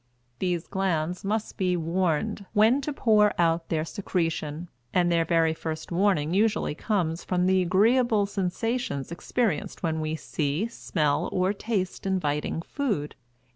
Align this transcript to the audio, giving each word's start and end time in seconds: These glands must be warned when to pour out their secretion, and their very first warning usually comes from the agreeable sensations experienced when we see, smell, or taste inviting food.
These 0.39 0.65
glands 0.65 1.23
must 1.23 1.57
be 1.57 1.77
warned 1.77 2.47
when 2.53 2.81
to 2.81 2.91
pour 2.91 3.39
out 3.39 3.69
their 3.69 3.85
secretion, 3.85 4.67
and 4.91 5.11
their 5.11 5.25
very 5.25 5.53
first 5.53 5.91
warning 5.91 6.33
usually 6.33 6.73
comes 6.73 7.23
from 7.23 7.45
the 7.45 7.61
agreeable 7.61 8.25
sensations 8.25 9.11
experienced 9.11 9.83
when 9.83 10.01
we 10.01 10.15
see, 10.15 10.67
smell, 10.67 11.29
or 11.31 11.53
taste 11.53 12.07
inviting 12.07 12.63
food. 12.63 13.13